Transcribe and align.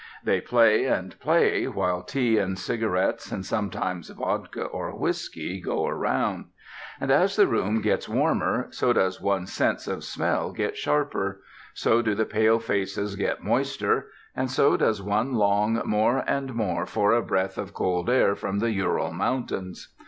They 0.23 0.41
play 0.41 0.85
and 0.85 1.15
play, 1.19 1.65
while 1.67 2.01
tea 2.01 2.39
and 2.39 2.57
cigarettes, 2.57 3.31
and 3.31 3.45
sometimes 3.45 4.09
vodka 4.09 4.63
or 4.63 4.97
whisky, 4.97 5.61
go 5.61 5.87
round; 5.89 6.45
and 6.99 7.11
as 7.11 7.35
the 7.35 7.45
room 7.45 7.81
gets 7.81 8.09
warmer, 8.09 8.65
so 8.71 8.93
does 8.93 9.21
one's 9.21 9.53
sense 9.53 9.85
of 9.87 10.03
smell 10.03 10.53
get 10.53 10.75
sharper; 10.75 11.43
so 11.75 12.01
do 12.01 12.15
the 12.15 12.25
pale 12.25 12.57
faces 12.57 13.15
get 13.15 13.43
moister; 13.43 14.07
and 14.35 14.49
so 14.49 14.75
does 14.75 15.03
one 15.03 15.35
long 15.35 15.79
more 15.85 16.23
and 16.25 16.55
more 16.55 16.87
for 16.87 17.11
a 17.11 17.21
breath 17.21 17.59
of 17.59 17.75
cold 17.75 18.09
air 18.09 18.33
from 18.35 18.57
the 18.57 18.71
Ural 18.71 19.13
Mountains. 19.13 19.93